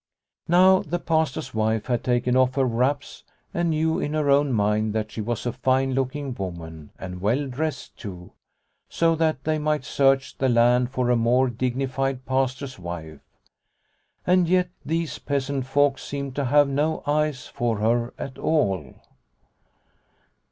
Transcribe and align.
Now 0.47 0.79
the 0.79 0.97
Pastor's 0.97 1.53
wife 1.53 1.85
had 1.85 2.03
taken 2.03 2.35
off 2.35 2.55
her 2.55 2.65
wraps 2.65 3.23
and 3.53 3.69
knew 3.69 3.99
in 3.99 4.15
her 4.15 4.31
own 4.31 4.51
mind 4.51 4.93
that 4.93 5.11
she 5.11 5.21
was 5.21 5.45
a 5.45 5.51
fine 5.53 5.93
looking 5.93 6.33
woman 6.33 6.89
and 6.97 7.21
well 7.21 7.47
dressed 7.47 7.97
too, 7.97 8.31
so 8.89 9.13
that 9.13 9.43
they 9.43 9.59
might 9.59 9.85
search 9.85 10.39
the 10.39 10.49
land 10.49 10.89
for 10.89 11.11
a 11.11 11.15
more 11.15 11.51
dignified 11.51 12.25
Pastor's 12.25 12.79
wife. 12.79 13.21
And 14.25 14.49
yet 14.49 14.69
these 14.83 15.19
peasant 15.19 15.67
folk 15.67 15.99
seemed 15.99 16.35
to 16.35 16.45
have 16.45 16.67
no 16.67 17.03
eyes 17.05 17.45
for 17.45 17.77
her 17.77 18.15
at 18.17 18.39
all. 18.39 18.95